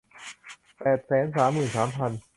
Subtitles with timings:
[0.79, 2.11] แปดแสนสามหมื่นสามพัน